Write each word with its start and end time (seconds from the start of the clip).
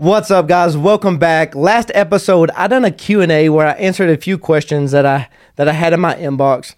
What's 0.00 0.30
up 0.30 0.48
guys? 0.48 0.78
Welcome 0.78 1.18
back. 1.18 1.54
Last 1.54 1.90
episode 1.94 2.50
I 2.52 2.68
done 2.68 2.86
a 2.86 2.90
Q&A 2.90 3.50
where 3.50 3.66
I 3.66 3.72
answered 3.72 4.08
a 4.08 4.16
few 4.16 4.38
questions 4.38 4.92
that 4.92 5.04
I 5.04 5.28
that 5.56 5.68
I 5.68 5.72
had 5.72 5.92
in 5.92 6.00
my 6.00 6.14
inbox. 6.14 6.74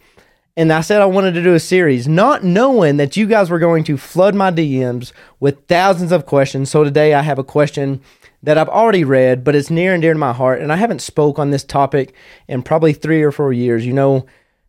And 0.57 0.73
I 0.73 0.81
said 0.81 1.01
I 1.01 1.07
wanted 1.07 1.35
to 1.35 1.43
do 1.45 1.55
a 1.55 1.61
series, 1.61 2.09
not 2.09 2.43
knowing 2.43 2.97
that 2.97 3.17
you 3.17 3.29
guys 3.29 3.49
were 3.49 3.61
going 3.61 3.85
to 3.85 3.97
flood 3.97 4.35
my 4.35 4.51
DMs 4.51 5.13
with 5.39 5.69
thousands 5.69 6.11
of 6.11 6.27
questions. 6.27 6.69
So 6.69 6.83
today 6.83 7.15
I 7.15 7.23
have 7.23 7.39
a 7.39 7.45
question 7.45 8.01
that 8.43 8.59
I've 8.59 8.69
already 8.69 9.05
read, 9.05 9.45
but 9.45 9.55
it's 9.55 9.71
near 9.71 9.93
and 9.93 10.03
dear 10.03 10.15
to 10.15 10.19
my 10.19 10.33
heart 10.33 10.61
and 10.61 10.73
I 10.73 10.77
haven't 10.77 11.01
spoke 11.01 11.39
on 11.39 11.51
this 11.51 11.63
topic 11.63 12.13
in 12.49 12.65
probably 12.65 12.93
3 12.93 13.23
or 13.23 13.31
4 13.31 13.53
years. 13.53 13.87
You 13.87 13.93
know, 13.93 14.27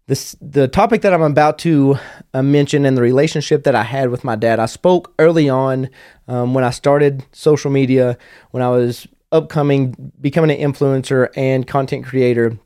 this 0.07 0.35
the 0.41 0.67
topic 0.67 1.01
that 1.01 1.13
I'm 1.13 1.21
about 1.21 1.59
to 1.59 1.97
uh, 2.33 2.43
mention 2.43 2.85
and 2.85 2.97
the 2.97 3.01
relationship 3.01 3.63
that 3.63 3.75
I 3.75 3.83
had 3.83 4.09
with 4.09 4.23
my 4.23 4.35
dad. 4.35 4.59
I 4.59 4.65
spoke 4.65 5.13
early 5.17 5.49
on 5.49 5.89
um, 6.27 6.53
when 6.53 6.63
I 6.63 6.71
started 6.71 7.25
social 7.31 7.71
media, 7.71 8.17
when 8.51 8.61
I 8.61 8.69
was 8.69 9.07
upcoming, 9.31 10.11
becoming 10.19 10.51
an 10.51 10.73
influencer 10.73 11.29
and 11.35 11.65
content 11.65 12.05
creator. 12.05 12.57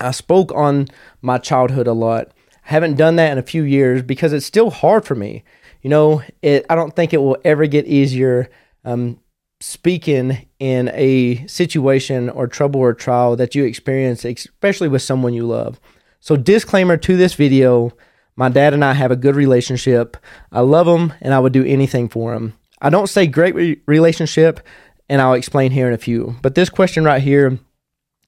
I 0.00 0.10
spoke 0.10 0.52
on 0.52 0.88
my 1.22 1.38
childhood 1.38 1.86
a 1.86 1.92
lot. 1.92 2.32
I 2.66 2.70
haven't 2.70 2.96
done 2.96 3.16
that 3.16 3.30
in 3.30 3.38
a 3.38 3.42
few 3.42 3.62
years 3.62 4.02
because 4.02 4.32
it's 4.32 4.46
still 4.46 4.70
hard 4.70 5.04
for 5.04 5.14
me. 5.14 5.44
You 5.82 5.90
know, 5.90 6.22
it. 6.42 6.66
I 6.68 6.74
don't 6.74 6.96
think 6.96 7.12
it 7.12 7.18
will 7.18 7.38
ever 7.44 7.66
get 7.66 7.86
easier. 7.86 8.50
Um, 8.84 9.20
speaking 9.60 10.46
in 10.58 10.90
a 10.92 11.46
situation 11.46 12.28
or 12.28 12.46
trouble 12.46 12.80
or 12.80 12.92
trial 12.92 13.36
that 13.36 13.54
you 13.54 13.64
experience, 13.64 14.24
especially 14.24 14.88
with 14.88 15.00
someone 15.00 15.32
you 15.32 15.46
love. 15.46 15.80
So, 16.24 16.36
disclaimer 16.36 16.96
to 16.96 17.18
this 17.18 17.34
video 17.34 17.92
my 18.34 18.48
dad 18.48 18.72
and 18.72 18.82
I 18.82 18.94
have 18.94 19.10
a 19.10 19.16
good 19.16 19.36
relationship. 19.36 20.16
I 20.50 20.60
love 20.60 20.88
him 20.88 21.12
and 21.20 21.34
I 21.34 21.38
would 21.38 21.52
do 21.52 21.66
anything 21.66 22.08
for 22.08 22.32
him. 22.32 22.54
I 22.80 22.88
don't 22.88 23.10
say 23.10 23.26
great 23.26 23.54
re- 23.54 23.80
relationship, 23.86 24.60
and 25.06 25.20
I'll 25.20 25.34
explain 25.34 25.70
here 25.70 25.86
in 25.86 25.92
a 25.92 25.98
few. 25.98 26.34
But 26.40 26.54
this 26.54 26.70
question 26.70 27.04
right 27.04 27.20
here 27.20 27.58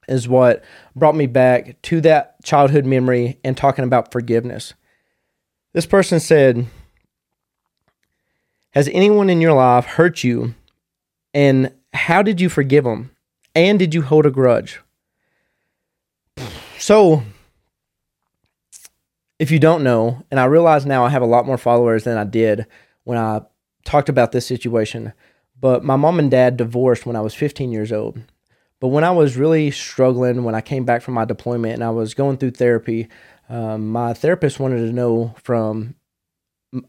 is 0.08 0.28
what 0.28 0.62
brought 0.94 1.16
me 1.16 1.26
back 1.26 1.80
to 1.84 2.02
that 2.02 2.36
childhood 2.44 2.84
memory 2.84 3.40
and 3.42 3.56
talking 3.56 3.84
about 3.84 4.12
forgiveness. 4.12 4.74
This 5.72 5.86
person 5.86 6.20
said, 6.20 6.66
Has 8.72 8.90
anyone 8.92 9.30
in 9.30 9.40
your 9.40 9.54
life 9.54 9.86
hurt 9.86 10.22
you? 10.22 10.54
And 11.32 11.72
how 11.94 12.20
did 12.20 12.42
you 12.42 12.50
forgive 12.50 12.84
them? 12.84 13.12
And 13.54 13.78
did 13.78 13.94
you 13.94 14.02
hold 14.02 14.26
a 14.26 14.30
grudge? 14.30 14.82
So, 16.78 17.22
if 19.38 19.50
you 19.50 19.58
don't 19.58 19.84
know, 19.84 20.24
and 20.30 20.40
I 20.40 20.44
realize 20.44 20.86
now 20.86 21.04
I 21.04 21.10
have 21.10 21.22
a 21.22 21.26
lot 21.26 21.46
more 21.46 21.58
followers 21.58 22.04
than 22.04 22.16
I 22.16 22.24
did 22.24 22.66
when 23.04 23.18
I 23.18 23.42
talked 23.84 24.08
about 24.08 24.32
this 24.32 24.46
situation, 24.46 25.12
but 25.60 25.84
my 25.84 25.96
mom 25.96 26.18
and 26.18 26.30
dad 26.30 26.56
divorced 26.56 27.06
when 27.06 27.16
I 27.16 27.20
was 27.20 27.34
15 27.34 27.72
years 27.72 27.92
old. 27.92 28.20
But 28.80 28.88
when 28.88 29.04
I 29.04 29.10
was 29.10 29.36
really 29.36 29.70
struggling, 29.70 30.44
when 30.44 30.54
I 30.54 30.60
came 30.60 30.84
back 30.84 31.02
from 31.02 31.14
my 31.14 31.24
deployment 31.24 31.74
and 31.74 31.84
I 31.84 31.90
was 31.90 32.14
going 32.14 32.36
through 32.36 32.52
therapy, 32.52 33.08
um, 33.48 33.88
my 33.88 34.12
therapist 34.12 34.60
wanted 34.60 34.86
to 34.86 34.92
know 34.92 35.34
from 35.42 35.94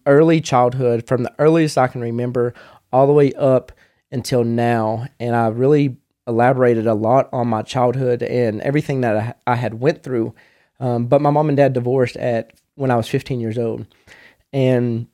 early 0.05 0.41
childhood, 0.41 1.07
from 1.07 1.23
the 1.23 1.33
earliest 1.39 1.77
I 1.77 1.87
can 1.87 2.01
remember, 2.01 2.53
all 2.91 3.07
the 3.07 3.13
way 3.13 3.31
up 3.33 3.71
until 4.11 4.43
now. 4.43 5.07
And 5.19 5.35
I 5.35 5.47
really 5.47 5.97
elaborated 6.27 6.87
a 6.87 6.93
lot 6.93 7.29
on 7.31 7.47
my 7.47 7.61
childhood 7.61 8.21
and 8.21 8.61
everything 8.61 9.01
that 9.01 9.37
I, 9.47 9.53
I 9.53 9.55
had 9.55 9.75
went 9.75 10.03
through 10.03 10.35
um, 10.79 11.07
but 11.07 11.21
my 11.21 11.29
mom 11.29 11.49
and 11.49 11.57
dad 11.57 11.73
divorced 11.73 12.17
at 12.17 12.51
when 12.75 12.91
I 12.91 12.95
was 12.95 13.07
15 13.07 13.39
years 13.39 13.57
old, 13.57 13.85
and 14.53 15.07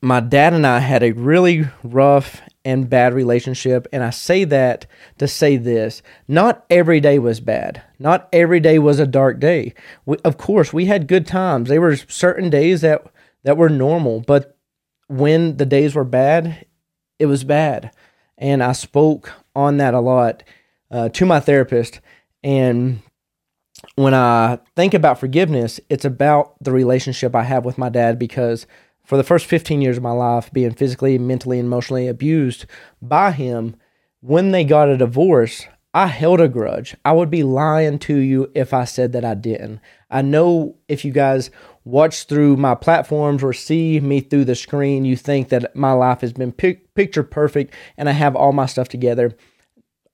my 0.00 0.20
dad 0.20 0.52
and 0.52 0.66
I 0.66 0.80
had 0.80 1.02
a 1.02 1.12
really 1.12 1.66
rough 1.82 2.42
and 2.64 2.88
bad 2.88 3.14
relationship. 3.14 3.86
And 3.92 4.02
I 4.02 4.10
say 4.10 4.44
that 4.44 4.86
to 5.18 5.28
say 5.28 5.56
this: 5.56 6.02
not 6.28 6.64
every 6.70 7.00
day 7.00 7.18
was 7.18 7.40
bad. 7.40 7.82
Not 7.98 8.28
every 8.32 8.60
day 8.60 8.78
was 8.78 8.98
a 8.98 9.06
dark 9.06 9.40
day. 9.40 9.74
We, 10.06 10.16
of 10.24 10.36
course, 10.36 10.72
we 10.72 10.86
had 10.86 11.06
good 11.06 11.26
times. 11.26 11.68
There 11.68 11.80
were 11.80 11.96
certain 11.96 12.50
days 12.50 12.80
that 12.80 13.06
that 13.44 13.56
were 13.56 13.68
normal, 13.68 14.20
but 14.20 14.56
when 15.08 15.58
the 15.58 15.66
days 15.66 15.94
were 15.94 16.04
bad, 16.04 16.66
it 17.18 17.26
was 17.26 17.44
bad. 17.44 17.90
And 18.38 18.62
I 18.62 18.72
spoke 18.72 19.30
on 19.54 19.76
that 19.76 19.94
a 19.94 20.00
lot 20.00 20.42
uh, 20.90 21.08
to 21.10 21.26
my 21.26 21.40
therapist, 21.40 22.00
and 22.42 23.00
when 23.96 24.14
I 24.14 24.58
think 24.76 24.94
about 24.94 25.20
forgiveness, 25.20 25.80
it's 25.88 26.04
about 26.04 26.54
the 26.62 26.72
relationship 26.72 27.34
I 27.34 27.42
have 27.42 27.64
with 27.64 27.78
my 27.78 27.88
dad 27.88 28.18
because 28.18 28.66
for 29.04 29.16
the 29.16 29.24
first 29.24 29.46
15 29.46 29.82
years 29.82 29.96
of 29.96 30.02
my 30.02 30.12
life, 30.12 30.52
being 30.52 30.72
physically, 30.72 31.18
mentally, 31.18 31.58
and 31.58 31.66
emotionally 31.66 32.08
abused 32.08 32.66
by 33.02 33.32
him, 33.32 33.76
when 34.20 34.50
they 34.50 34.64
got 34.64 34.88
a 34.88 34.96
divorce, 34.96 35.66
I 35.92 36.06
held 36.06 36.40
a 36.40 36.48
grudge. 36.48 36.96
I 37.04 37.12
would 37.12 37.30
be 37.30 37.42
lying 37.42 37.98
to 38.00 38.16
you 38.16 38.50
if 38.54 38.74
I 38.74 38.84
said 38.84 39.12
that 39.12 39.24
I 39.24 39.34
didn't. 39.34 39.80
I 40.10 40.22
know 40.22 40.76
if 40.88 41.04
you 41.04 41.12
guys 41.12 41.50
watch 41.84 42.24
through 42.24 42.56
my 42.56 42.74
platforms 42.74 43.44
or 43.44 43.52
see 43.52 44.00
me 44.00 44.20
through 44.20 44.46
the 44.46 44.54
screen, 44.54 45.04
you 45.04 45.16
think 45.16 45.50
that 45.50 45.76
my 45.76 45.92
life 45.92 46.22
has 46.22 46.32
been 46.32 46.52
pic- 46.52 46.94
picture 46.94 47.22
perfect 47.22 47.74
and 47.96 48.08
I 48.08 48.12
have 48.12 48.34
all 48.34 48.52
my 48.52 48.66
stuff 48.66 48.88
together 48.88 49.36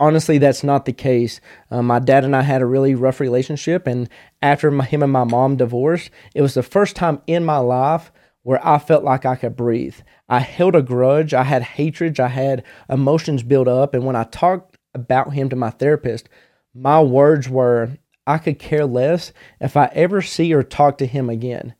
honestly, 0.00 0.38
that's 0.38 0.64
not 0.64 0.86
the 0.86 0.92
case. 0.92 1.40
Um, 1.70 1.86
my 1.86 2.00
dad 2.00 2.24
and 2.24 2.34
I 2.34 2.42
had 2.42 2.62
a 2.62 2.66
really 2.66 2.94
rough 2.94 3.20
relationship, 3.20 3.86
and 3.86 4.08
after 4.42 4.70
my, 4.70 4.84
him 4.84 5.02
and 5.02 5.12
my 5.12 5.24
mom 5.24 5.56
divorced, 5.56 6.10
it 6.34 6.42
was 6.42 6.54
the 6.54 6.62
first 6.62 6.96
time 6.96 7.20
in 7.26 7.44
my 7.44 7.58
life 7.58 8.10
where 8.42 8.66
I 8.66 8.78
felt 8.78 9.04
like 9.04 9.26
I 9.26 9.36
could 9.36 9.54
breathe. 9.54 9.96
I 10.28 10.40
held 10.40 10.74
a 10.74 10.82
grudge, 10.82 11.34
I 11.34 11.44
had 11.44 11.62
hatred, 11.62 12.18
I 12.18 12.28
had 12.28 12.64
emotions 12.88 13.42
built 13.42 13.68
up, 13.68 13.94
and 13.94 14.04
when 14.04 14.16
I 14.16 14.24
talked 14.24 14.78
about 14.94 15.34
him 15.34 15.50
to 15.50 15.56
my 15.56 15.70
therapist, 15.70 16.28
my 16.74 17.00
words 17.02 17.48
were, 17.48 17.90
I 18.26 18.38
could 18.38 18.58
care 18.58 18.86
less 18.86 19.32
if 19.60 19.76
I 19.76 19.90
ever 19.92 20.22
see 20.22 20.54
or 20.54 20.62
talk 20.62 20.98
to 20.98 21.06
him 21.06 21.28
again. 21.28 21.74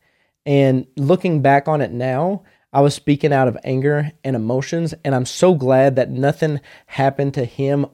And 0.45 0.85
looking 0.95 1.41
back 1.41 1.67
on 1.67 1.81
it 1.81 1.91
now, 1.91 2.43
I 2.73 2.81
was 2.81 2.93
speaking 2.93 3.33
out 3.33 3.47
of 3.47 3.57
anger 3.63 4.11
and 4.23 4.35
emotions, 4.35 4.93
and 5.03 5.13
I'm 5.13 5.25
so 5.25 5.55
glad 5.55 5.95
that 5.95 6.09
nothing 6.09 6.61
happened 6.85 7.33
to 7.33 7.45
him 7.45 7.85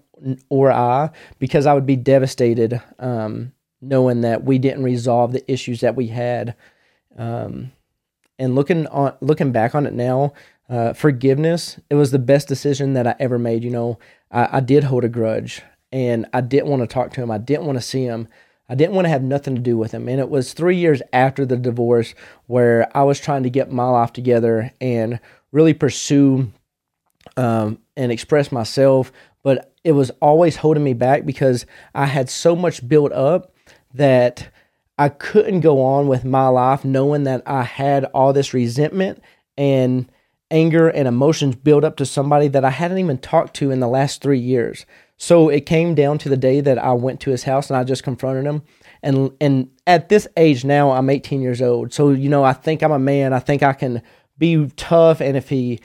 or 0.49 0.71
I 0.71 1.11
because 1.39 1.65
I 1.65 1.73
would 1.73 1.85
be 1.85 1.95
devastated 1.95 2.81
um, 2.99 3.53
knowing 3.81 4.21
that 4.21 4.43
we 4.43 4.57
didn't 4.57 4.83
resolve 4.83 5.31
the 5.31 5.51
issues 5.51 5.81
that 5.81 5.95
we 5.95 6.07
had. 6.07 6.55
Um, 7.17 7.71
and 8.39 8.55
looking 8.55 8.87
on 8.87 9.15
looking 9.21 9.51
back 9.51 9.73
on 9.75 9.85
it 9.87 9.93
now, 9.93 10.33
uh, 10.69 10.93
forgiveness 10.93 11.79
it 11.89 11.95
was 11.95 12.11
the 12.11 12.19
best 12.19 12.47
decision 12.47 12.93
that 12.93 13.07
I 13.07 13.15
ever 13.19 13.39
made. 13.39 13.63
You 13.63 13.71
know, 13.71 13.99
I, 14.31 14.57
I 14.57 14.59
did 14.59 14.83
hold 14.83 15.03
a 15.03 15.09
grudge, 15.09 15.61
and 15.91 16.25
I 16.33 16.41
didn't 16.41 16.69
want 16.69 16.81
to 16.81 16.87
talk 16.87 17.13
to 17.13 17.21
him. 17.21 17.31
I 17.31 17.37
didn't 17.37 17.65
want 17.65 17.77
to 17.77 17.83
see 17.83 18.03
him. 18.03 18.27
I 18.69 18.75
didn't 18.75 18.95
want 18.95 19.05
to 19.05 19.09
have 19.09 19.23
nothing 19.23 19.55
to 19.55 19.61
do 19.61 19.77
with 19.77 19.93
him. 19.93 20.09
And 20.09 20.19
it 20.19 20.29
was 20.29 20.53
three 20.53 20.75
years 20.75 21.01
after 21.13 21.45
the 21.45 21.55
divorce 21.55 22.13
where 22.47 22.89
I 22.95 23.03
was 23.03 23.19
trying 23.19 23.43
to 23.43 23.49
get 23.49 23.71
my 23.71 23.87
life 23.87 24.11
together 24.11 24.73
and 24.81 25.19
really 25.51 25.73
pursue 25.73 26.51
um, 27.37 27.79
and 27.95 28.11
express 28.11 28.51
myself, 28.51 29.11
but 29.43 29.73
it 29.87 29.93
was 29.93 30.11
always 30.21 30.57
holding 30.57 30.83
me 30.83 30.91
back 30.91 31.25
because 31.25 31.65
I 31.95 32.07
had 32.07 32.29
so 32.29 32.57
much 32.57 32.85
built 32.85 33.13
up 33.13 33.53
that 33.93 34.49
I 34.97 35.07
couldn't 35.07 35.61
go 35.61 35.81
on 35.81 36.09
with 36.09 36.25
my 36.25 36.49
life 36.49 36.83
knowing 36.83 37.23
that 37.23 37.41
I 37.45 37.63
had 37.63 38.03
all 38.03 38.33
this 38.33 38.53
resentment 38.53 39.23
and 39.57 40.11
anger 40.51 40.89
and 40.89 41.07
emotions 41.07 41.55
built 41.55 41.85
up 41.85 41.95
to 41.97 42.05
somebody 42.05 42.49
that 42.49 42.65
I 42.65 42.69
hadn't 42.69 42.97
even 42.97 43.17
talked 43.17 43.55
to 43.55 43.71
in 43.71 43.79
the 43.79 43.87
last 43.87 44.21
three 44.21 44.39
years. 44.39 44.85
So 45.15 45.47
it 45.47 45.65
came 45.65 45.95
down 45.95 46.17
to 46.17 46.27
the 46.27 46.35
day 46.35 46.59
that 46.59 46.77
I 46.77 46.91
went 46.91 47.21
to 47.21 47.31
his 47.31 47.43
house 47.43 47.69
and 47.69 47.77
I 47.77 47.85
just 47.85 48.03
confronted 48.03 48.43
him. 48.43 48.63
And 49.01 49.31
and 49.39 49.69
at 49.87 50.09
this 50.09 50.27
age 50.35 50.65
now, 50.65 50.91
I'm 50.91 51.09
18 51.09 51.41
years 51.41 51.61
old. 51.61 51.93
So 51.93 52.09
you 52.09 52.27
know, 52.27 52.43
I 52.43 52.51
think 52.51 52.83
I'm 52.83 52.91
a 52.91 52.99
man. 52.99 53.31
I 53.31 53.39
think 53.39 53.63
I 53.63 53.71
can 53.71 54.01
be 54.37 54.67
tough. 54.75 55.21
And 55.21 55.37
if 55.37 55.47
he 55.47 55.79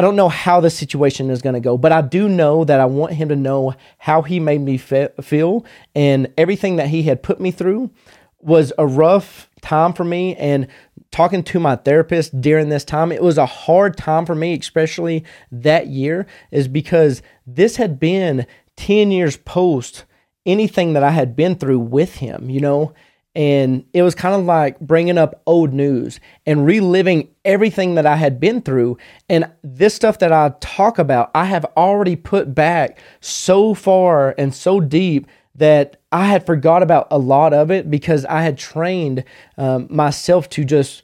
I 0.00 0.02
don't 0.02 0.16
know 0.16 0.30
how 0.30 0.60
the 0.60 0.70
situation 0.70 1.28
is 1.28 1.42
going 1.42 1.52
to 1.52 1.60
go, 1.60 1.76
but 1.76 1.92
I 1.92 2.00
do 2.00 2.26
know 2.26 2.64
that 2.64 2.80
I 2.80 2.86
want 2.86 3.12
him 3.12 3.28
to 3.28 3.36
know 3.36 3.74
how 3.98 4.22
he 4.22 4.40
made 4.40 4.62
me 4.62 4.78
fe- 4.78 5.10
feel 5.20 5.66
and 5.94 6.32
everything 6.38 6.76
that 6.76 6.88
he 6.88 7.02
had 7.02 7.22
put 7.22 7.38
me 7.38 7.50
through 7.50 7.90
was 8.38 8.72
a 8.78 8.86
rough 8.86 9.50
time 9.60 9.92
for 9.92 10.04
me 10.04 10.34
and 10.36 10.68
talking 11.10 11.42
to 11.42 11.60
my 11.60 11.76
therapist 11.76 12.40
during 12.40 12.70
this 12.70 12.82
time 12.82 13.12
it 13.12 13.22
was 13.22 13.36
a 13.36 13.44
hard 13.44 13.98
time 13.98 14.24
for 14.24 14.34
me 14.34 14.58
especially 14.58 15.22
that 15.52 15.88
year 15.88 16.26
is 16.50 16.66
because 16.66 17.20
this 17.46 17.76
had 17.76 18.00
been 18.00 18.46
10 18.76 19.10
years 19.10 19.36
post 19.36 20.06
anything 20.46 20.94
that 20.94 21.02
I 21.02 21.10
had 21.10 21.36
been 21.36 21.56
through 21.56 21.80
with 21.80 22.14
him 22.16 22.48
you 22.48 22.60
know 22.60 22.94
and 23.34 23.84
it 23.92 24.02
was 24.02 24.14
kind 24.14 24.34
of 24.34 24.44
like 24.44 24.80
bringing 24.80 25.16
up 25.16 25.42
old 25.46 25.72
news 25.72 26.18
and 26.46 26.66
reliving 26.66 27.28
everything 27.44 27.94
that 27.94 28.06
I 28.06 28.16
had 28.16 28.40
been 28.40 28.60
through. 28.60 28.98
And 29.28 29.50
this 29.62 29.94
stuff 29.94 30.18
that 30.18 30.32
I 30.32 30.52
talk 30.60 30.98
about, 30.98 31.30
I 31.34 31.44
have 31.44 31.64
already 31.76 32.16
put 32.16 32.54
back 32.54 32.98
so 33.20 33.74
far 33.74 34.34
and 34.36 34.54
so 34.54 34.80
deep 34.80 35.26
that 35.54 36.00
I 36.10 36.26
had 36.26 36.44
forgot 36.44 36.82
about 36.82 37.06
a 37.10 37.18
lot 37.18 37.52
of 37.52 37.70
it 37.70 37.90
because 37.90 38.24
I 38.24 38.42
had 38.42 38.58
trained 38.58 39.24
um, 39.56 39.86
myself 39.90 40.48
to 40.50 40.64
just 40.64 41.02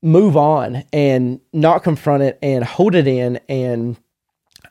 move 0.00 0.36
on 0.36 0.84
and 0.92 1.40
not 1.52 1.82
confront 1.82 2.22
it 2.22 2.38
and 2.40 2.62
hold 2.62 2.94
it 2.94 3.08
in 3.08 3.40
and 3.48 3.96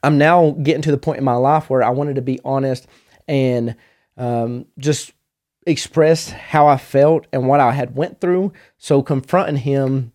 I'm 0.03 0.17
now 0.17 0.51
getting 0.51 0.83
to 0.83 0.91
the 0.91 0.97
point 0.97 1.17
in 1.17 1.25
my 1.25 1.35
life 1.35 1.69
where 1.69 1.83
I 1.83 1.89
wanted 1.89 2.15
to 2.15 2.21
be 2.21 2.39
honest 2.45 2.87
and 3.27 3.75
um, 4.15 4.65
just 4.77 5.11
express 5.67 6.29
how 6.29 6.67
I 6.67 6.77
felt 6.77 7.27
and 7.31 7.47
what 7.47 7.59
I 7.59 7.73
had 7.73 7.95
went 7.95 8.21
through. 8.21 8.53
So 8.77 9.01
confronting 9.03 9.57
him, 9.57 10.13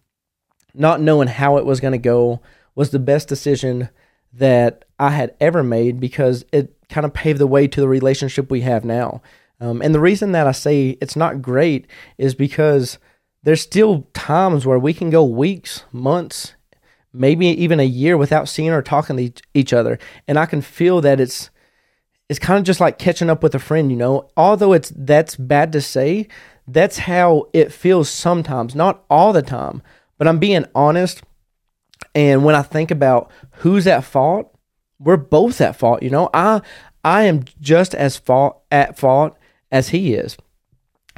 not 0.74 1.00
knowing 1.00 1.28
how 1.28 1.58
it 1.58 1.66
was 1.66 1.80
going 1.80 1.92
to 1.92 1.98
go, 1.98 2.40
was 2.74 2.90
the 2.90 2.98
best 2.98 3.28
decision 3.28 3.90
that 4.32 4.84
I 4.98 5.10
had 5.10 5.34
ever 5.40 5.62
made 5.62 6.00
because 6.00 6.44
it 6.52 6.74
kind 6.88 7.04
of 7.04 7.12
paved 7.12 7.38
the 7.38 7.46
way 7.46 7.68
to 7.68 7.80
the 7.80 7.88
relationship 7.88 8.50
we 8.50 8.62
have 8.62 8.84
now. 8.84 9.20
Um, 9.60 9.82
and 9.82 9.94
the 9.94 10.00
reason 10.00 10.32
that 10.32 10.46
I 10.46 10.52
say 10.52 10.96
it's 11.00 11.16
not 11.16 11.42
great 11.42 11.86
is 12.18 12.34
because 12.34 12.98
there's 13.42 13.60
still 13.60 14.06
times 14.14 14.64
where 14.64 14.78
we 14.78 14.94
can 14.94 15.10
go 15.10 15.22
weeks, 15.22 15.84
months, 15.92 16.54
maybe 17.12 17.46
even 17.48 17.78
a 17.78 17.84
year 17.84 18.16
without 18.16 18.48
seeing 18.48 18.70
or 18.70 18.82
talking 18.82 19.16
to 19.16 19.42
each 19.52 19.72
other. 19.72 19.98
And 20.26 20.38
I 20.38 20.46
can 20.46 20.62
feel 20.62 21.00
that 21.02 21.20
it's 21.20 21.50
it's 22.32 22.38
kind 22.38 22.58
of 22.58 22.64
just 22.64 22.80
like 22.80 22.98
catching 22.98 23.28
up 23.28 23.42
with 23.42 23.54
a 23.54 23.58
friend, 23.58 23.90
you 23.90 23.96
know. 23.98 24.30
Although 24.38 24.72
it's 24.72 24.90
that's 24.96 25.36
bad 25.36 25.70
to 25.72 25.82
say, 25.82 26.28
that's 26.66 27.00
how 27.00 27.50
it 27.52 27.70
feels 27.70 28.08
sometimes, 28.08 28.74
not 28.74 29.04
all 29.10 29.34
the 29.34 29.42
time. 29.42 29.82
But 30.16 30.26
I'm 30.26 30.38
being 30.38 30.64
honest. 30.74 31.22
And 32.14 32.42
when 32.42 32.54
I 32.54 32.62
think 32.62 32.90
about 32.90 33.30
who's 33.56 33.86
at 33.86 34.04
fault, 34.04 34.50
we're 34.98 35.18
both 35.18 35.60
at 35.60 35.76
fault, 35.76 36.02
you 36.02 36.08
know. 36.08 36.30
I 36.32 36.62
I 37.04 37.24
am 37.24 37.44
just 37.60 37.94
as 37.94 38.16
fault 38.16 38.62
at 38.70 38.98
fault 38.98 39.36
as 39.70 39.90
he 39.90 40.14
is. 40.14 40.38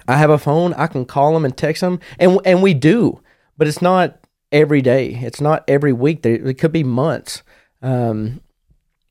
I 0.09 0.17
have 0.17 0.31
a 0.31 0.37
phone, 0.37 0.75
I 0.75 0.89
can 0.89 1.05
call 1.05 1.37
him 1.37 1.45
and 1.45 1.57
text 1.57 1.81
him, 1.81 2.01
and 2.19 2.41
and 2.45 2.61
we 2.61 2.75
do, 2.75 3.21
but 3.57 3.69
it's 3.69 3.81
not 3.81 4.19
every 4.51 4.83
day. 4.83 5.15
It's 5.23 5.41
not 5.41 5.63
every 5.69 5.93
week. 5.93 6.27
It 6.27 6.59
could 6.59 6.73
be 6.73 6.83
months. 6.83 7.45
Um, 7.83 8.41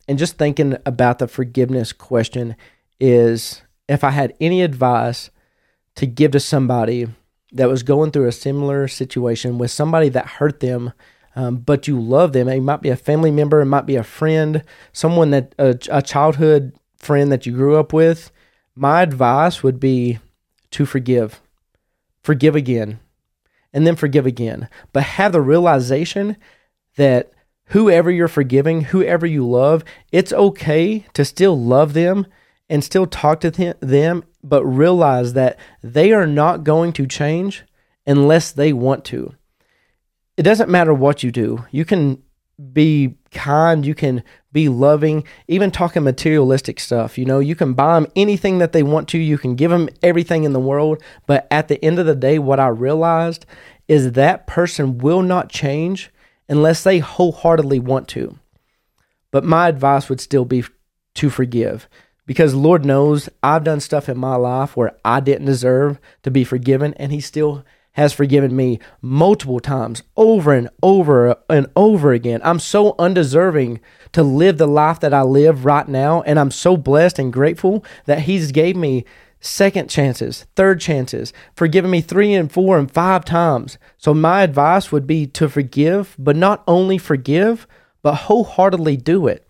and 0.08 0.20
just 0.20 0.38
thinking 0.38 0.78
about 0.86 1.20
the 1.20 1.28
forgiveness 1.28 1.94
question 1.94 2.56
is 3.00 3.62
if 3.88 4.04
I 4.04 4.12
had 4.12 4.34
any 4.40 4.62
advice 4.62 5.30
to 5.96 6.06
give 6.06 6.32
to 6.32 6.40
somebody 6.40 7.08
that 7.52 7.70
was 7.70 7.84
going 7.84 8.12
through 8.12 8.28
a 8.28 8.32
similar 8.32 8.88
situation 8.88 9.58
with 9.58 9.72
somebody 9.72 10.10
that 10.10 10.26
hurt 10.26 10.60
them, 10.60 10.92
um, 11.36 11.58
but 11.58 11.88
you 11.88 12.00
love 12.00 12.34
them. 12.34 12.48
It 12.48 12.62
might 12.62 12.82
be 12.82 12.90
a 12.90 12.96
family 12.96 13.32
member, 13.32 13.62
it 13.62 13.66
might 13.66 13.86
be 13.86 13.96
a 13.96 14.04
friend, 14.04 14.64
someone 14.92 15.32
that 15.32 15.54
a, 15.58 15.78
a 15.90 16.02
childhood 16.02 16.74
friend 16.98 17.32
that 17.32 17.46
you 17.46 17.54
grew 17.54 17.76
up 17.78 17.94
with. 17.94 18.32
My 18.76 19.02
advice 19.02 19.62
would 19.62 19.80
be 19.80 20.20
to 20.72 20.86
forgive, 20.86 21.42
forgive 22.24 22.56
again, 22.56 23.00
and 23.72 23.86
then 23.86 23.96
forgive 23.96 24.26
again. 24.26 24.68
But 24.92 25.04
have 25.04 25.32
the 25.32 25.42
realization 25.42 26.38
that 26.96 27.32
whoever 27.68 28.12
you're 28.12 28.28
forgiving, 28.28 28.82
whoever 28.82 29.26
you 29.26 29.48
love, 29.48 29.84
it's 30.12 30.34
okay 30.34 31.06
to 31.14 31.26
still 31.26 31.60
love 31.60 31.94
them 31.94 32.28
and 32.70 32.84
still 32.84 33.06
talk 33.06 33.42
to 33.42 33.76
them, 33.80 34.24
but 34.44 34.66
realize 34.66 35.34
that 35.34 35.58
they 35.82 36.12
are 36.12 36.28
not 36.28 36.64
going 36.64 36.94
to 36.94 37.08
change 37.08 37.64
unless 38.06 38.52
they 38.52 38.74
want 38.74 39.06
to. 39.06 39.34
It 40.38 40.44
doesn't 40.44 40.70
matter 40.70 40.94
what 40.94 41.24
you 41.24 41.32
do. 41.32 41.66
You 41.72 41.86
can 41.86 42.22
be 42.72 43.16
kind, 43.32 43.86
you 43.86 43.96
can 43.96 44.24
be 44.52 44.70
loving, 44.70 45.24
even 45.48 45.72
talking 45.72 46.04
materialistic 46.04 46.80
stuff. 46.80 47.18
You 47.18 47.26
know, 47.26 47.40
you 47.40 47.56
can 47.56 47.74
buy 47.74 48.00
them 48.00 48.12
anything 48.16 48.60
that 48.60 48.72
they 48.72 48.84
want 48.84 49.08
to, 49.10 49.18
you 49.18 49.38
can 49.38 49.56
give 49.56 49.72
them 49.72 49.90
everything 50.02 50.44
in 50.44 50.54
the 50.54 50.60
world. 50.60 51.02
But 51.26 51.48
at 51.50 51.68
the 51.68 51.84
end 51.84 52.00
of 52.00 52.06
the 52.06 52.16
day, 52.16 52.40
what 52.40 52.60
I 52.60 52.68
realized 52.68 53.46
is 53.88 54.14
that 54.14 54.48
person 54.48 55.00
will 55.00 55.22
not 55.22 55.50
change 55.50 56.12
unless 56.50 56.84
they 56.84 57.00
wholeheartedly 57.00 57.80
want 57.80 58.08
to. 58.10 58.38
But 59.32 59.44
my 59.44 59.68
advice 59.68 60.10
would 60.10 60.22
still 60.22 60.46
be 60.46 60.64
to 61.16 61.30
forgive 61.30 61.88
because 62.26 62.56
Lord 62.56 62.86
knows 62.86 63.30
I've 63.42 63.64
done 63.64 63.80
stuff 63.80 64.08
in 64.08 64.18
my 64.18 64.36
life 64.36 64.78
where 64.78 64.98
I 65.04 65.20
didn't 65.20 65.46
deserve 65.46 66.00
to 66.24 66.32
be 66.32 66.44
forgiven, 66.44 66.94
and 66.96 67.12
He 67.12 67.20
still 67.20 67.66
has 67.94 68.14
forgiven 68.14 68.56
me 68.56 68.80
multiple 69.02 69.60
times 69.60 70.02
over 70.18 70.54
and 70.54 70.70
over 70.82 71.36
and 71.50 71.68
over 71.76 72.12
again. 72.12 72.42
I'm 72.44 72.60
so 72.60 72.96
undeserving 72.98 73.82
to 74.14 74.24
live 74.24 74.58
the 74.58 74.68
life 74.68 75.00
that 75.02 75.14
I 75.14 75.22
live 75.22 75.66
right 75.66 75.88
now, 75.88 76.22
and 76.24 76.40
I'm 76.40 76.52
so 76.52 76.78
blessed 76.78 77.20
and 77.20 77.32
grateful 77.32 77.84
that 78.06 78.22
He's 78.22 78.52
gave 78.52 78.76
me 78.76 79.06
second 79.44 79.90
chances, 79.90 80.48
third 80.56 80.80
chances, 80.80 81.34
forgiving 81.56 81.92
me 81.92 82.02
three 82.02 82.34
and 82.34 82.52
four 82.52 82.80
and 82.80 82.90
five 82.90 83.26
times. 83.26 83.78
So, 83.98 84.14
my 84.14 84.42
advice 84.42 84.92
would 84.92 85.06
be 85.06 85.28
to 85.28 85.50
forgive, 85.50 86.16
but 86.18 86.36
not 86.36 86.64
only 86.68 86.98
forgive, 86.98 87.68
but 88.02 88.16
wholeheartedly 88.16 88.98
do 88.98 89.28
it. 89.28 89.48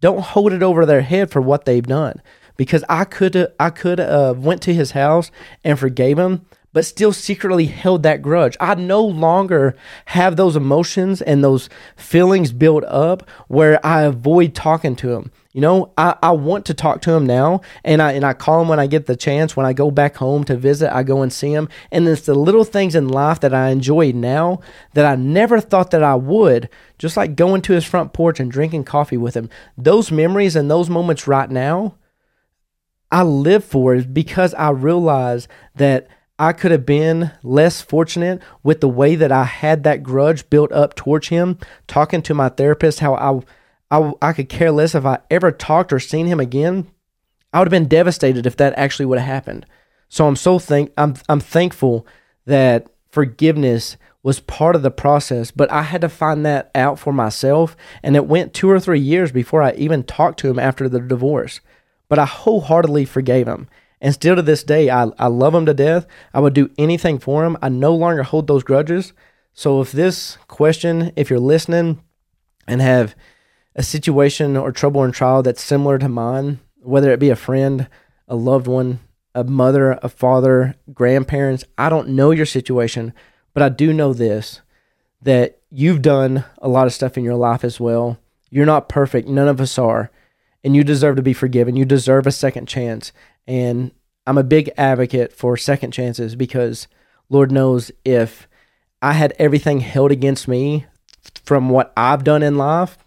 Don't 0.00 0.20
hold 0.20 0.52
it 0.52 0.62
over 0.62 0.86
their 0.86 1.02
head 1.02 1.30
for 1.30 1.40
what 1.40 1.64
they've 1.64 1.86
done. 1.86 2.22
Because 2.56 2.84
I 2.88 3.04
could 3.04 3.34
have 3.34 3.52
I 3.58 3.70
could 3.70 3.98
uh, 3.98 4.34
went 4.36 4.62
to 4.62 4.74
his 4.74 4.92
house 4.92 5.30
and 5.64 5.78
forgave 5.78 6.18
him, 6.18 6.46
but 6.72 6.84
still 6.84 7.12
secretly 7.12 7.66
held 7.66 8.02
that 8.02 8.22
grudge. 8.22 8.56
I 8.60 8.74
no 8.74 9.04
longer 9.04 9.76
have 10.06 10.36
those 10.36 10.56
emotions 10.56 11.20
and 11.20 11.42
those 11.42 11.68
feelings 11.96 12.52
built 12.52 12.84
up 12.84 13.28
where 13.48 13.84
I 13.84 14.02
avoid 14.02 14.54
talking 14.54 14.96
to 14.96 15.12
him. 15.12 15.30
You 15.52 15.60
know, 15.60 15.92
I, 15.98 16.16
I 16.22 16.30
want 16.30 16.64
to 16.66 16.74
talk 16.74 17.02
to 17.02 17.12
him 17.12 17.26
now 17.26 17.60
and 17.84 18.00
I 18.00 18.12
and 18.12 18.24
I 18.24 18.32
call 18.32 18.62
him 18.62 18.68
when 18.68 18.80
I 18.80 18.86
get 18.86 19.04
the 19.04 19.16
chance. 19.16 19.54
When 19.54 19.66
I 19.66 19.74
go 19.74 19.90
back 19.90 20.16
home 20.16 20.44
to 20.44 20.56
visit, 20.56 20.94
I 20.94 21.02
go 21.02 21.20
and 21.20 21.30
see 21.30 21.52
him. 21.52 21.68
And 21.90 22.08
it's 22.08 22.22
the 22.22 22.34
little 22.34 22.64
things 22.64 22.94
in 22.94 23.08
life 23.08 23.40
that 23.40 23.52
I 23.52 23.68
enjoy 23.68 24.12
now 24.12 24.60
that 24.94 25.04
I 25.04 25.14
never 25.14 25.60
thought 25.60 25.90
that 25.90 26.02
I 26.02 26.14
would. 26.14 26.70
Just 26.96 27.18
like 27.18 27.36
going 27.36 27.60
to 27.62 27.74
his 27.74 27.84
front 27.84 28.14
porch 28.14 28.40
and 28.40 28.50
drinking 28.50 28.84
coffee 28.84 29.18
with 29.18 29.36
him. 29.36 29.50
Those 29.76 30.10
memories 30.10 30.56
and 30.56 30.70
those 30.70 30.88
moments 30.88 31.26
right 31.26 31.50
now, 31.50 31.96
I 33.10 33.22
live 33.22 33.62
for 33.62 33.94
is 33.94 34.06
because 34.06 34.54
I 34.54 34.70
realize 34.70 35.48
that 35.74 36.08
I 36.42 36.52
could 36.52 36.72
have 36.72 36.84
been 36.84 37.30
less 37.44 37.82
fortunate 37.82 38.42
with 38.64 38.80
the 38.80 38.88
way 38.88 39.14
that 39.14 39.30
I 39.30 39.44
had 39.44 39.84
that 39.84 40.02
grudge 40.02 40.50
built 40.50 40.72
up 40.72 40.96
towards 40.96 41.28
him. 41.28 41.56
Talking 41.86 42.20
to 42.22 42.34
my 42.34 42.48
therapist, 42.48 42.98
how 42.98 43.14
I, 43.14 43.96
I, 43.96 44.12
I 44.20 44.32
could 44.32 44.48
care 44.48 44.72
less 44.72 44.96
if 44.96 45.06
I 45.06 45.20
ever 45.30 45.52
talked 45.52 45.92
or 45.92 46.00
seen 46.00 46.26
him 46.26 46.40
again. 46.40 46.90
I 47.52 47.60
would 47.60 47.68
have 47.68 47.70
been 47.70 47.86
devastated 47.86 48.44
if 48.44 48.56
that 48.56 48.74
actually 48.76 49.06
would 49.06 49.20
have 49.20 49.28
happened. 49.28 49.66
So 50.08 50.26
I'm 50.26 50.34
so 50.34 50.58
thank 50.58 50.92
I'm 50.98 51.14
I'm 51.28 51.38
thankful 51.38 52.08
that 52.44 52.88
forgiveness 53.08 53.96
was 54.24 54.40
part 54.40 54.74
of 54.74 54.82
the 54.82 54.90
process, 54.90 55.52
but 55.52 55.70
I 55.70 55.82
had 55.82 56.00
to 56.00 56.08
find 56.08 56.44
that 56.44 56.72
out 56.74 56.98
for 56.98 57.12
myself, 57.12 57.76
and 58.02 58.16
it 58.16 58.26
went 58.26 58.52
two 58.52 58.68
or 58.68 58.80
three 58.80 58.98
years 58.98 59.30
before 59.30 59.62
I 59.62 59.74
even 59.74 60.02
talked 60.02 60.40
to 60.40 60.50
him 60.50 60.58
after 60.58 60.88
the 60.88 60.98
divorce. 60.98 61.60
But 62.08 62.18
I 62.18 62.24
wholeheartedly 62.24 63.04
forgave 63.04 63.46
him. 63.46 63.68
And 64.02 64.12
still 64.12 64.34
to 64.34 64.42
this 64.42 64.64
day, 64.64 64.90
I, 64.90 65.04
I 65.16 65.28
love 65.28 65.54
him 65.54 65.64
to 65.66 65.72
death. 65.72 66.06
I 66.34 66.40
would 66.40 66.54
do 66.54 66.70
anything 66.76 67.20
for 67.20 67.44
him. 67.44 67.56
I 67.62 67.68
no 67.68 67.94
longer 67.94 68.24
hold 68.24 68.48
those 68.48 68.64
grudges. 68.64 69.12
So 69.54 69.80
if 69.80 69.92
this 69.92 70.36
question, 70.48 71.12
if 71.14 71.30
you're 71.30 71.38
listening 71.38 72.02
and 72.66 72.82
have 72.82 73.14
a 73.76 73.82
situation 73.84 74.56
or 74.56 74.72
trouble 74.72 75.04
and 75.04 75.14
trial 75.14 75.44
that's 75.44 75.62
similar 75.62 75.98
to 75.98 76.08
mine, 76.08 76.58
whether 76.82 77.12
it 77.12 77.20
be 77.20 77.30
a 77.30 77.36
friend, 77.36 77.88
a 78.26 78.34
loved 78.34 78.66
one, 78.66 78.98
a 79.36 79.44
mother, 79.44 79.92
a 80.02 80.08
father, 80.08 80.74
grandparents, 80.92 81.64
I 81.78 81.88
don't 81.88 82.08
know 82.08 82.32
your 82.32 82.44
situation, 82.44 83.14
but 83.54 83.62
I 83.62 83.68
do 83.68 83.92
know 83.92 84.12
this 84.12 84.60
that 85.22 85.60
you've 85.70 86.02
done 86.02 86.44
a 86.58 86.68
lot 86.68 86.88
of 86.88 86.92
stuff 86.92 87.16
in 87.16 87.22
your 87.22 87.36
life 87.36 87.62
as 87.62 87.78
well. 87.78 88.18
You're 88.50 88.66
not 88.66 88.88
perfect. 88.88 89.28
None 89.28 89.46
of 89.46 89.60
us 89.60 89.78
are. 89.78 90.10
And 90.64 90.74
you 90.74 90.82
deserve 90.82 91.14
to 91.16 91.22
be 91.22 91.32
forgiven. 91.32 91.76
You 91.76 91.84
deserve 91.84 92.26
a 92.26 92.32
second 92.32 92.66
chance. 92.66 93.12
And 93.46 93.92
I'm 94.26 94.38
a 94.38 94.44
big 94.44 94.70
advocate 94.76 95.32
for 95.32 95.56
second 95.56 95.92
chances 95.92 96.36
because 96.36 96.88
Lord 97.28 97.50
knows 97.50 97.90
if 98.04 98.48
I 99.00 99.12
had 99.12 99.34
everything 99.38 99.80
held 99.80 100.12
against 100.12 100.46
me 100.46 100.86
from 101.44 101.70
what 101.70 101.92
I've 101.96 102.24
done 102.24 102.42
in 102.42 102.56
life, 102.56 102.98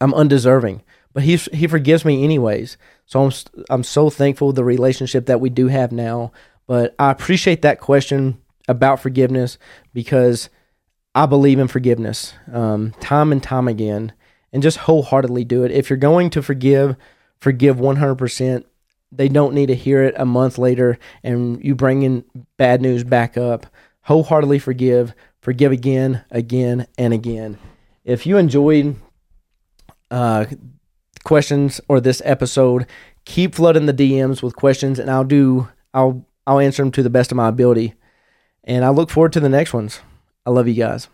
I'm 0.00 0.14
undeserving. 0.14 0.82
But 1.14 1.22
he 1.22 1.36
he 1.36 1.66
forgives 1.66 2.04
me 2.04 2.22
anyways. 2.22 2.76
So 3.06 3.24
I'm 3.24 3.32
I'm 3.70 3.82
so 3.82 4.10
thankful 4.10 4.52
the 4.52 4.64
relationship 4.64 5.26
that 5.26 5.40
we 5.40 5.50
do 5.50 5.68
have 5.68 5.90
now. 5.92 6.32
But 6.66 6.94
I 6.98 7.10
appreciate 7.10 7.62
that 7.62 7.80
question 7.80 8.40
about 8.68 9.00
forgiveness 9.00 9.56
because 9.94 10.50
I 11.14 11.26
believe 11.26 11.58
in 11.58 11.68
forgiveness 11.68 12.34
um, 12.52 12.92
time 13.00 13.32
and 13.32 13.42
time 13.42 13.66
again, 13.66 14.12
and 14.52 14.62
just 14.62 14.76
wholeheartedly 14.78 15.44
do 15.44 15.64
it. 15.64 15.72
If 15.72 15.88
you're 15.88 15.96
going 15.96 16.30
to 16.30 16.42
forgive, 16.42 16.94
forgive 17.40 17.78
100% 17.78 18.64
they 19.10 19.28
don't 19.28 19.54
need 19.54 19.66
to 19.66 19.74
hear 19.74 20.02
it 20.02 20.14
a 20.16 20.24
month 20.24 20.58
later 20.58 20.98
and 21.22 21.62
you 21.64 21.74
bring 21.74 22.02
in 22.02 22.24
bad 22.56 22.82
news 22.82 23.04
back 23.04 23.36
up. 23.36 23.66
Wholeheartedly 24.02 24.58
forgive, 24.58 25.14
forgive 25.40 25.72
again, 25.72 26.24
again, 26.30 26.86
and 26.96 27.12
again. 27.12 27.58
If 28.04 28.26
you 28.26 28.36
enjoyed 28.38 28.96
uh, 30.10 30.46
questions 31.24 31.80
or 31.88 32.00
this 32.00 32.22
episode, 32.24 32.86
keep 33.24 33.54
flooding 33.54 33.86
the 33.86 33.92
DMs 33.92 34.42
with 34.42 34.56
questions, 34.56 34.98
and 34.98 35.10
I'll 35.10 35.24
do 35.24 35.68
I'll 35.92 36.26
I'll 36.46 36.58
answer 36.60 36.82
them 36.82 36.92
to 36.92 37.02
the 37.02 37.10
best 37.10 37.30
of 37.30 37.36
my 37.36 37.48
ability. 37.48 37.94
And 38.64 38.84
I 38.84 38.88
look 38.88 39.10
forward 39.10 39.32
to 39.34 39.40
the 39.40 39.48
next 39.48 39.72
ones. 39.72 40.00
I 40.46 40.50
love 40.50 40.68
you 40.68 40.74
guys. 40.74 41.08